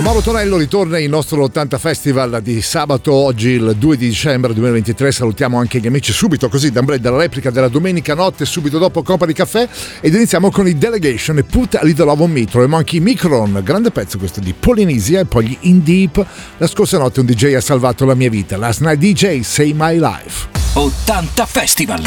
[0.00, 5.12] Mauro Tonello ritorna il nostro 80 Festival di sabato, oggi il 2 di dicembre 2023.
[5.12, 9.32] Salutiamo anche gli amici subito, così dalla replica della domenica notte, subito dopo Coppa di
[9.32, 9.68] Caffè.
[10.00, 12.44] Ed iniziamo con i Delegation e Put a Little Love on.
[12.46, 16.26] Troviamo anche i Micron, grande pezzo questo di Polinisia e poi gli In Deep.
[16.56, 18.56] La scorsa notte un DJ ha salvato la mia vita.
[18.56, 20.48] Last Night DJ, Say My Life.
[20.74, 22.02] 80 Festival.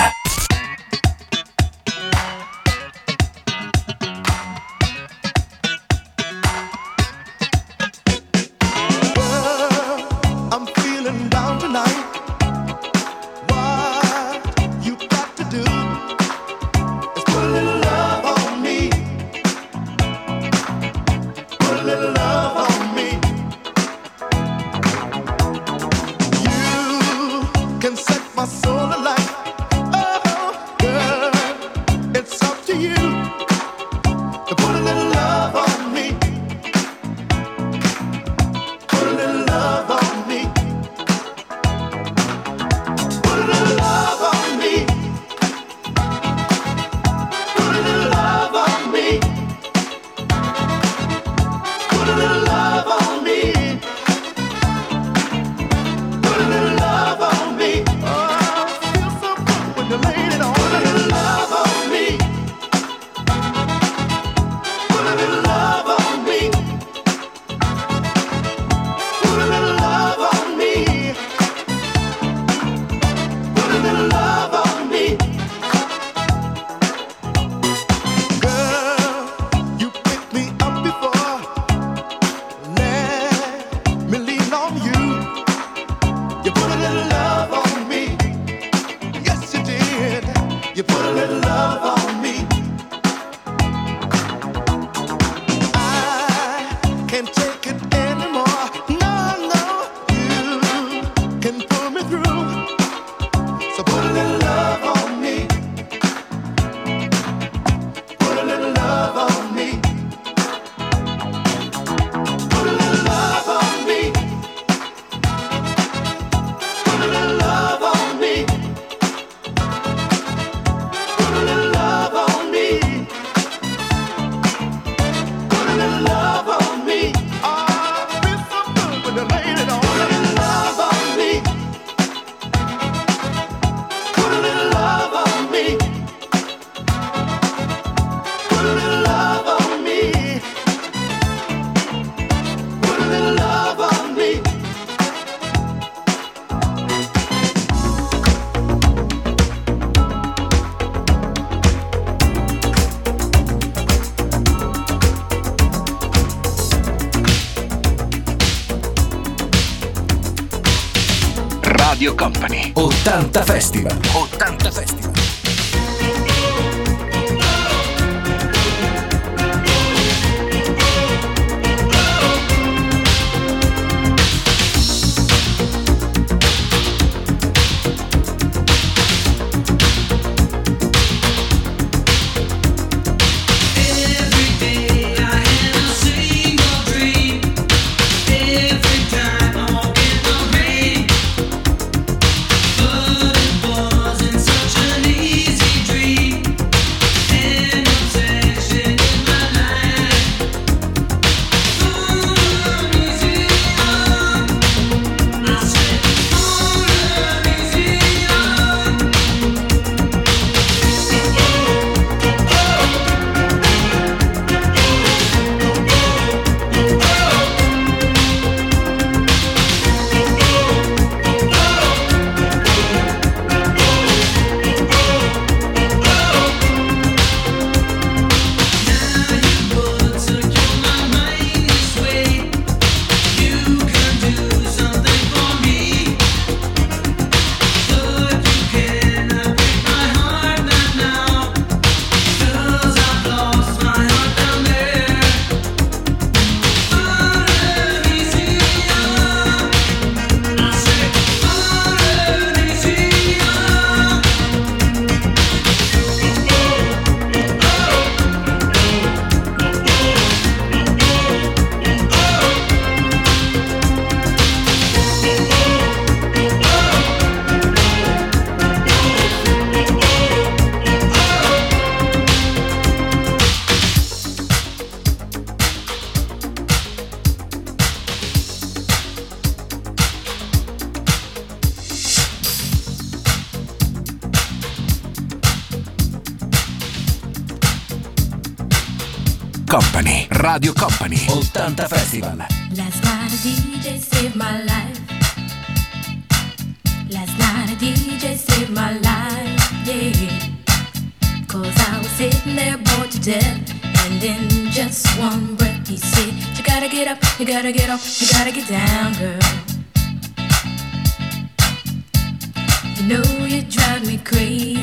[314.36, 314.75] free.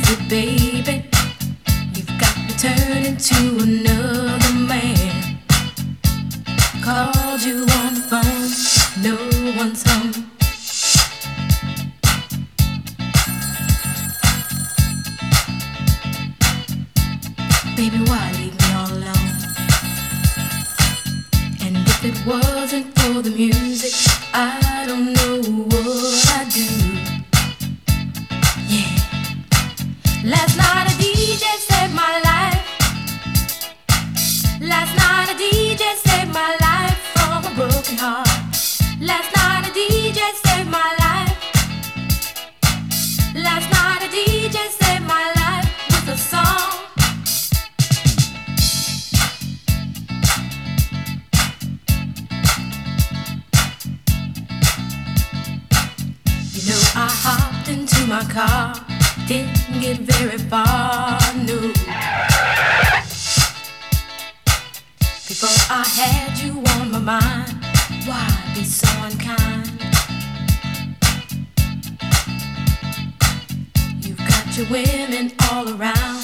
[74.52, 76.20] to women all around,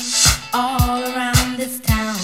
[0.52, 2.14] all around this town.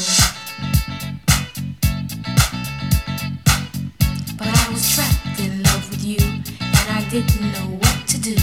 [4.37, 6.19] But I was trapped in love with you,
[6.61, 8.37] and I didn't know what to do.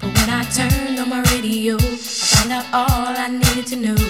[0.00, 4.09] But when I turned on my radio, I found out all I needed to know.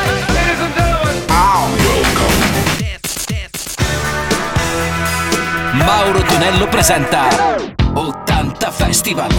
[5.85, 7.27] Mauro Tonello presenta
[7.93, 9.29] 80 Festival.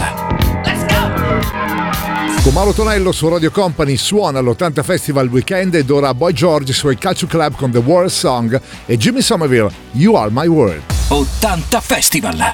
[0.63, 2.41] Let's go!
[2.41, 6.97] Con Mauro Tonello su Radio Company suona l'80 Festival Weekend ed ora Boy George sul
[6.97, 10.81] Calcio Club con The World Song e Jimmy Somerville You Are My World.
[11.07, 12.53] 80 Festival.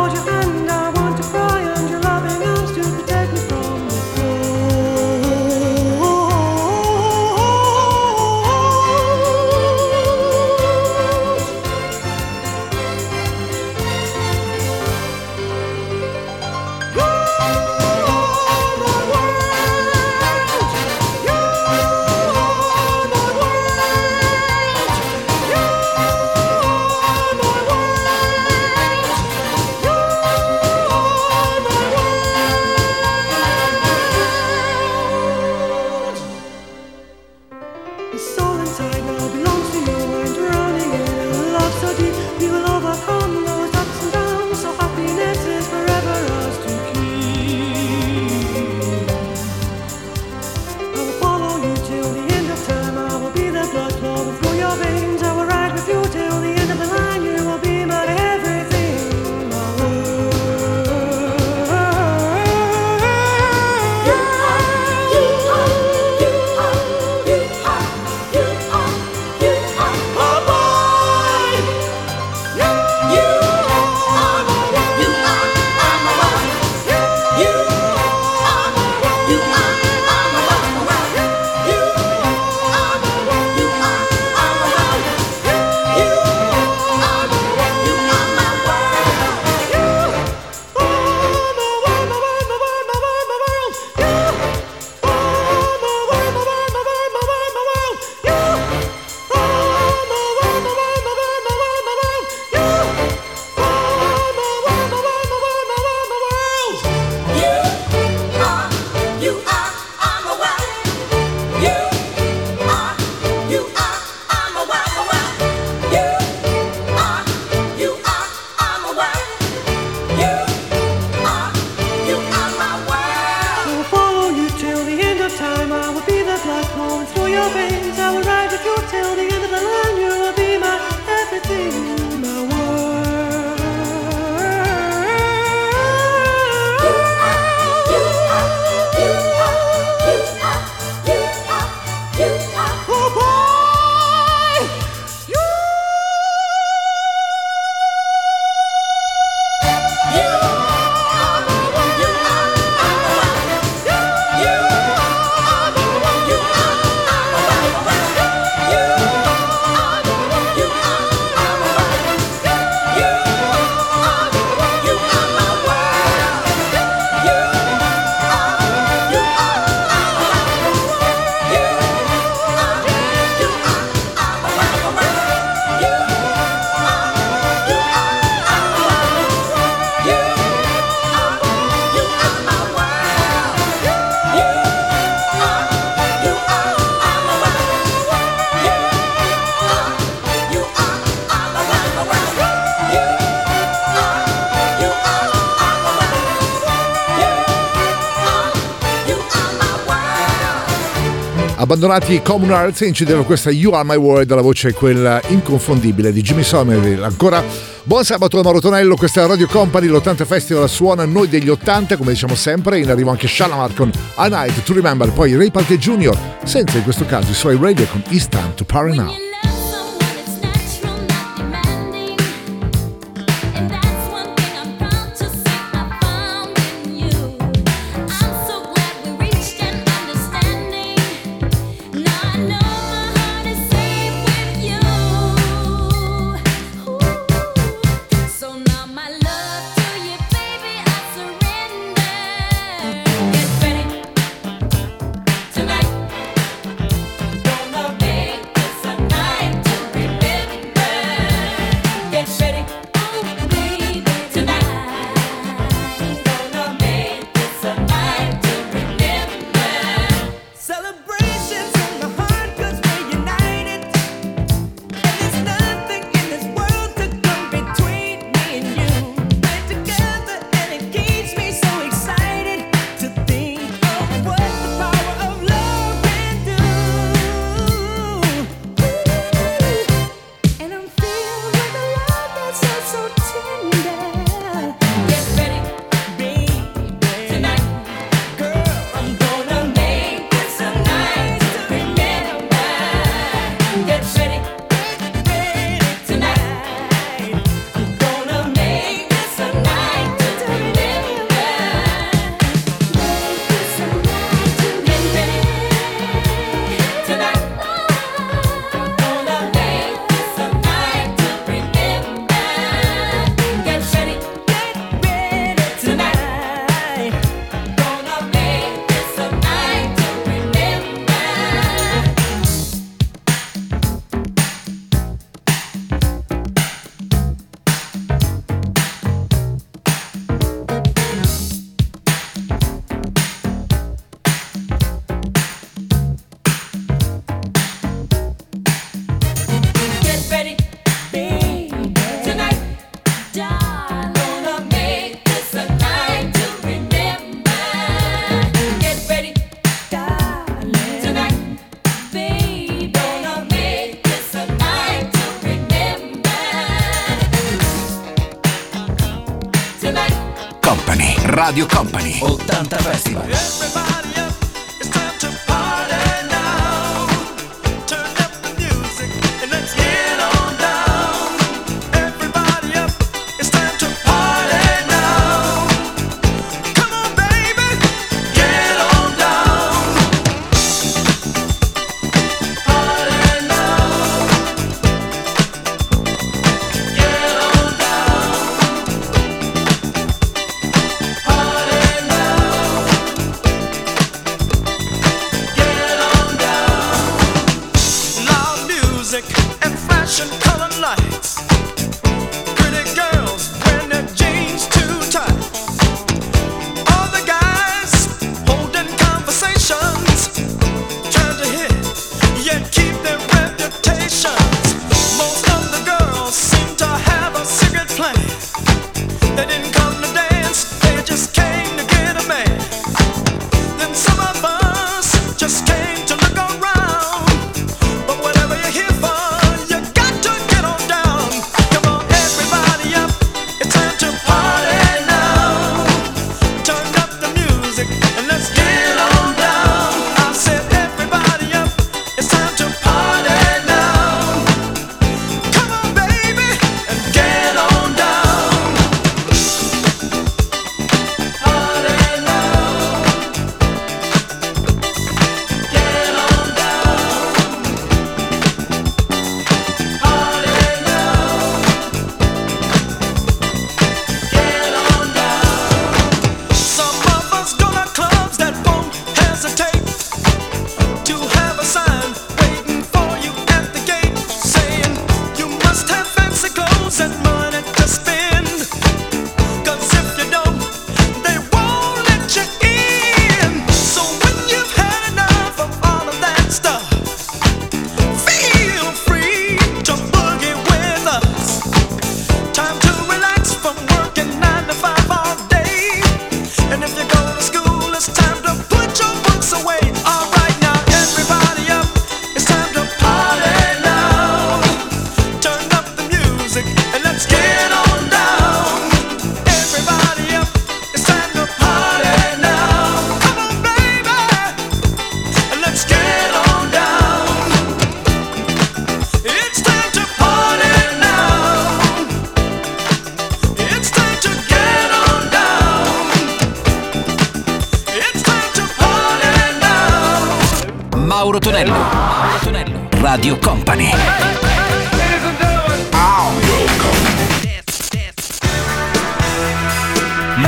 [201.71, 206.21] Abbandonati Common Arts incideva questa You Are My World, la voce è quella inconfondibile di
[206.21, 207.05] Jimmy Somerville.
[207.05, 207.41] Ancora
[207.83, 212.11] buon sabato da Marotonello questa è Radio Company, l'80 Festival suona Noi degli 80, come
[212.11, 216.17] diciamo sempre, in arrivo anche Shalamar con A Night to Remember, poi Ray Parker Jr.,
[216.43, 219.30] senza in questo caso i suoi radio con It's Time to Paranoid.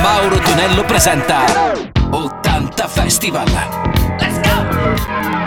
[0.02, 1.44] Mauro Tonello presenta
[2.10, 3.46] 80 Festival.
[4.18, 5.43] Let's go!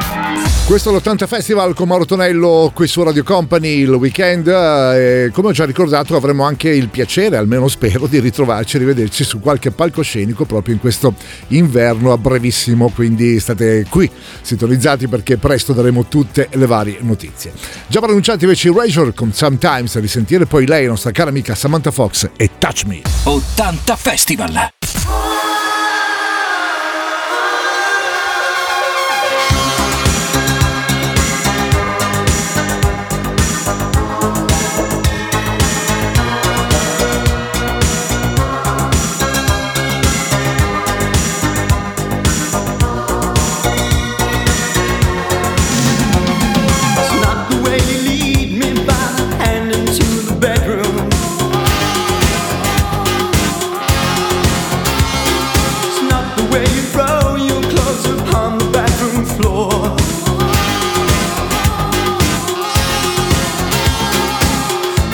[0.68, 4.48] Questo è l'80 Festival con Mauro Tonello qui su Radio Company il weekend.
[4.48, 8.80] Eh, e come ho già ricordato avremo anche il piacere, almeno spero, di ritrovarci e
[8.80, 11.14] rivederci su qualche palcoscenico proprio in questo
[11.48, 12.90] inverno a brevissimo.
[12.90, 17.54] Quindi state qui sintonizzati perché presto daremo tutte le varie notizie.
[17.88, 21.92] Già pronunciati invece Razor con Sometimes a risentire poi lei, la nostra cara amica Samantha
[21.92, 23.02] Fox e Touch Me.
[23.24, 24.70] 80 Festival!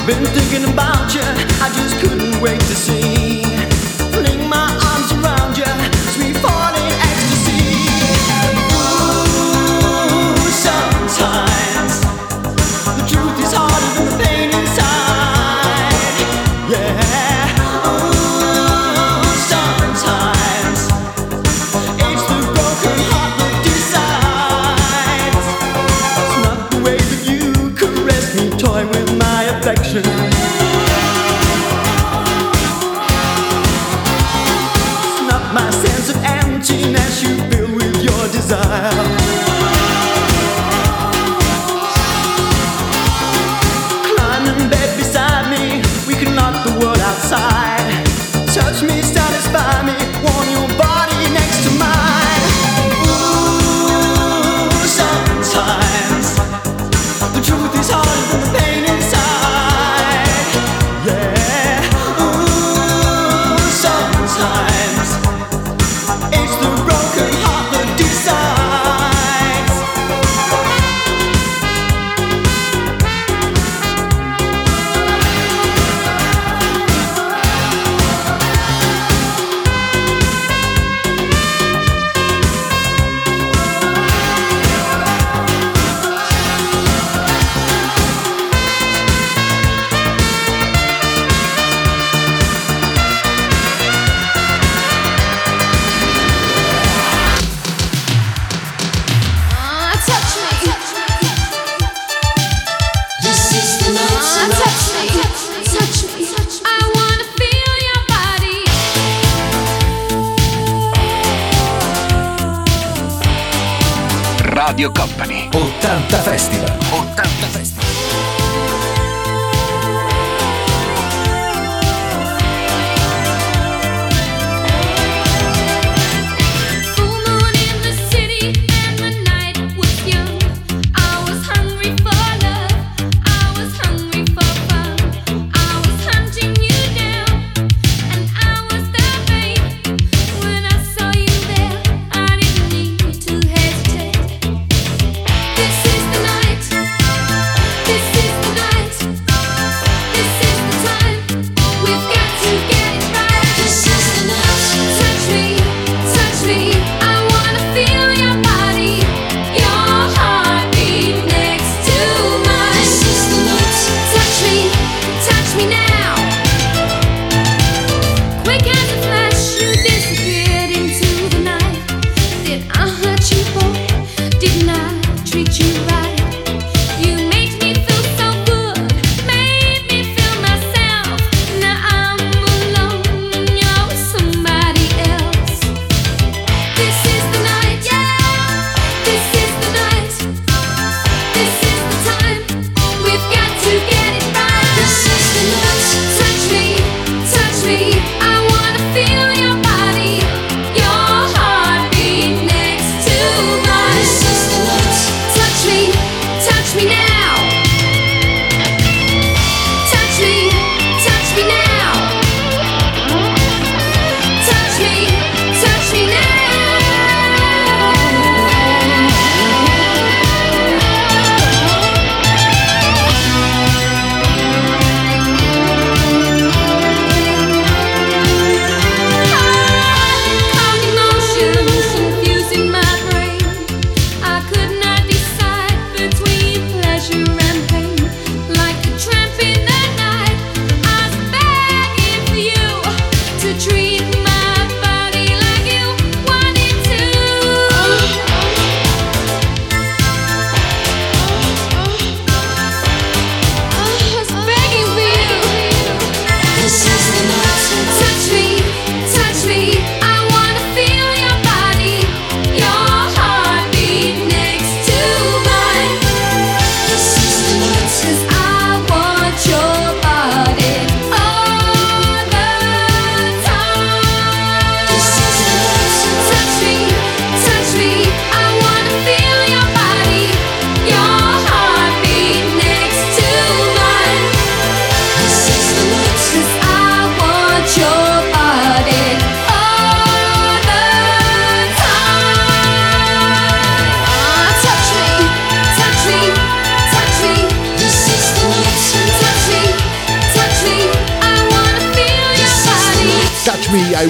[0.05, 3.42] Been thinking about you, I just couldn't wait to see.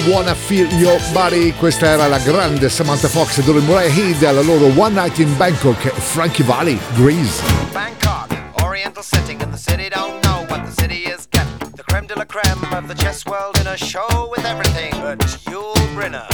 [0.06, 1.54] Wanna Feel Your Body.
[1.58, 5.34] Questa era la grande Samantha Fox e Dore Murray Heed alla loro One Night in
[5.36, 7.42] Bangkok, Frankie Valley, Greece.
[7.72, 8.28] Bangkok,
[8.62, 11.70] oriental setting in the city don't know what the city is getting.
[11.74, 15.18] The creme de la creme of the chess world in a show with everything but
[15.48, 16.28] Yul Brynner.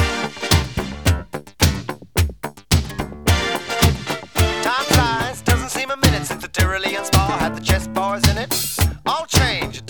[4.63, 8.37] Time flies, doesn't seem a minute since the Tyrolean spa had the chess bars in
[8.37, 8.53] it.
[9.07, 9.90] All changed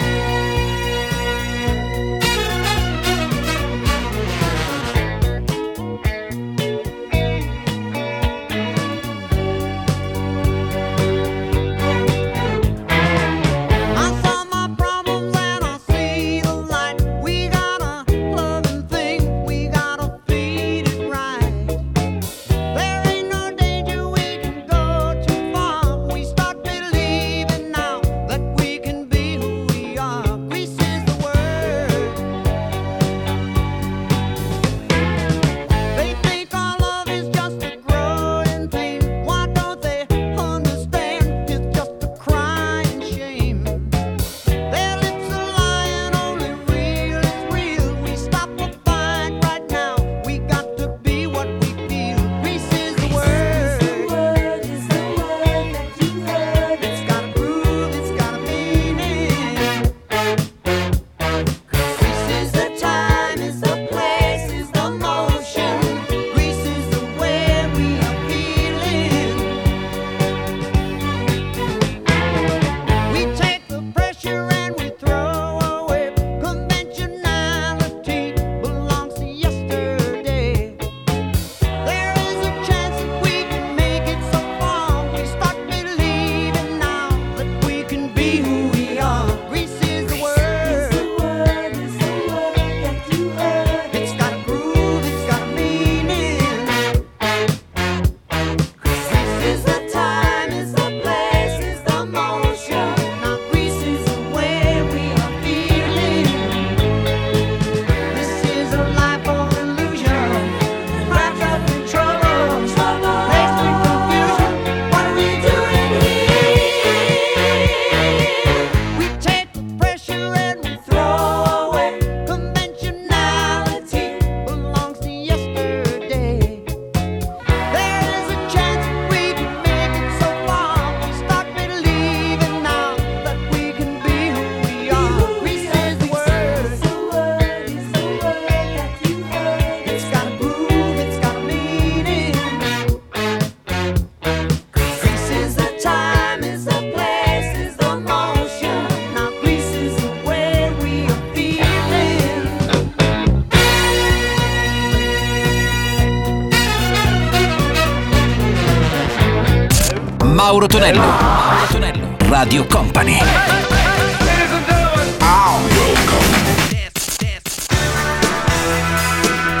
[160.51, 160.99] Mauro Tonello.
[160.99, 162.17] Mauro Tonello.
[162.27, 163.17] Radio Company.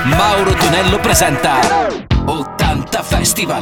[0.03, 1.61] Mauro Tonello presenta
[2.25, 3.61] 80 Festival.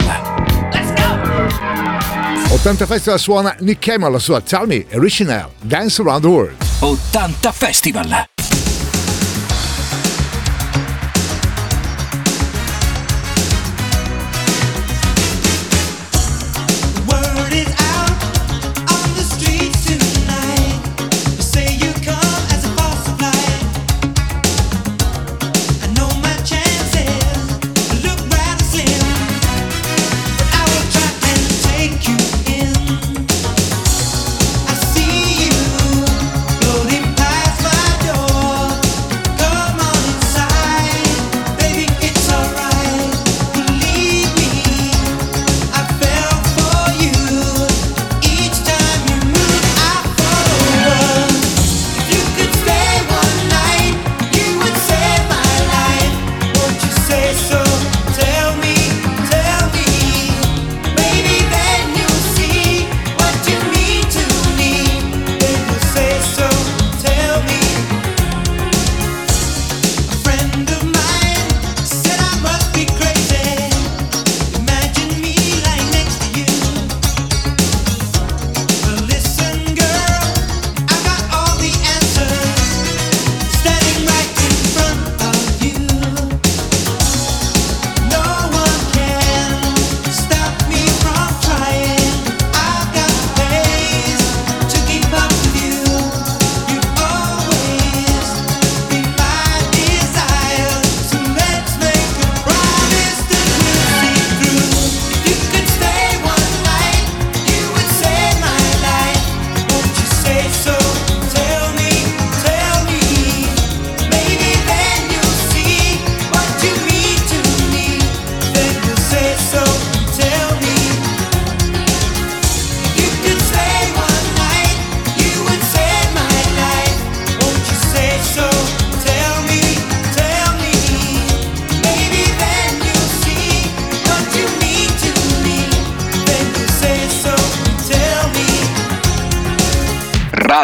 [0.74, 2.56] Let's go!
[2.56, 6.56] 80 Festival suona Nick Cameron la sua Tell Me Original Dance Around the World.
[6.80, 8.39] 80 Festival.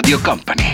[0.06, 0.65] Radio Company.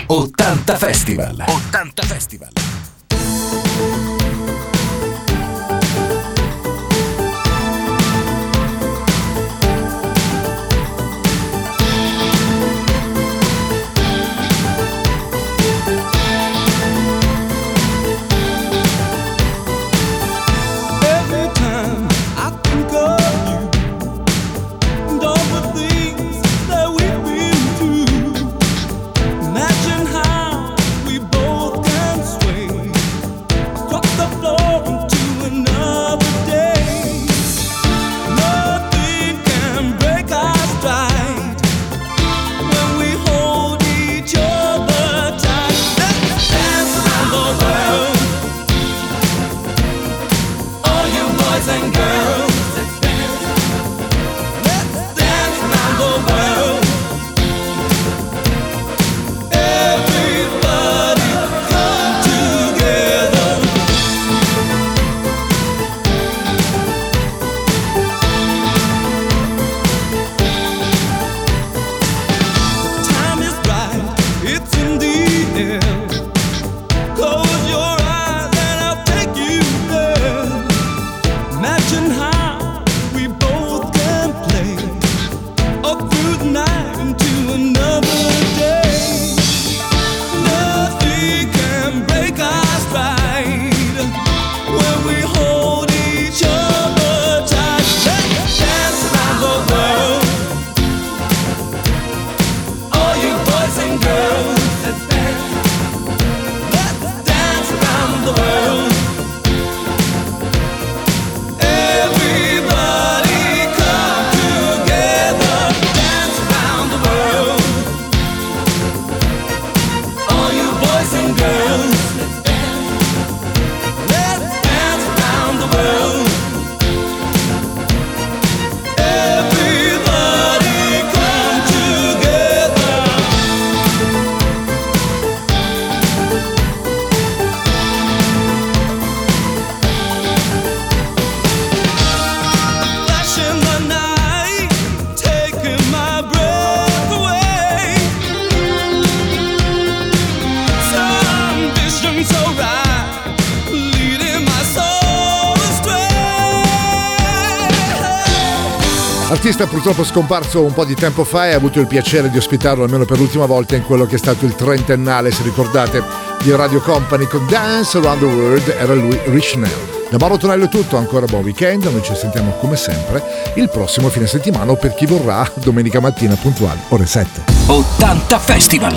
[159.92, 163.04] purtroppo scomparso un po' di tempo fa e ho avuto il piacere di ospitarlo almeno
[163.04, 166.02] per l'ultima volta in quello che è stato il trentennale, se ricordate,
[166.42, 170.08] di Radio Company con Dance Around the World, era lui Rich Nell.
[170.10, 173.22] Da Mauro Tonello è tutto, ancora buon weekend, noi ci sentiamo come sempre
[173.54, 177.44] il prossimo fine settimana per chi vorrà domenica mattina puntuale, ore 7.
[177.66, 178.94] 80 Festival!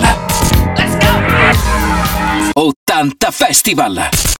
[0.76, 0.96] Let's
[2.52, 2.60] go!
[2.60, 4.34] 80 Festival!